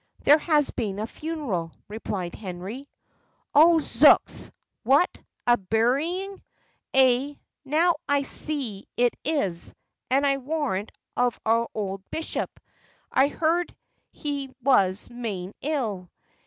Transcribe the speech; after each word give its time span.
"There 0.23 0.39
has 0.39 0.71
been 0.71 0.97
a 0.97 1.05
funeral," 1.05 1.73
replied 1.87 2.33
Henry. 2.33 2.89
"Oh, 3.53 3.77
zooks! 3.79 4.49
what! 4.81 5.15
a 5.45 5.57
burying! 5.57 6.41
ay, 6.95 7.37
now 7.63 7.93
I 8.09 8.23
see 8.23 8.87
it 8.97 9.13
is; 9.23 9.75
and 10.09 10.25
I 10.25 10.37
warrant 10.37 10.91
of 11.15 11.39
our 11.45 11.67
old 11.75 12.01
bishop 12.09 12.59
I 13.11 13.27
heard 13.27 13.75
he 14.11 14.49
was 14.63 15.07
main 15.11 15.53
ill. 15.61 16.09